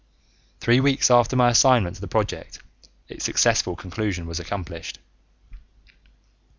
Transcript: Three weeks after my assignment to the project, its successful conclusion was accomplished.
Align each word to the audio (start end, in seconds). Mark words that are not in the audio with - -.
Three 0.61 0.79
weeks 0.79 1.11
after 1.11 1.35
my 1.35 1.51
assignment 1.51 1.93
to 1.93 2.01
the 2.01 2.07
project, 2.07 2.57
its 3.07 3.23
successful 3.23 3.75
conclusion 3.75 4.25
was 4.25 4.39
accomplished. 4.39 4.97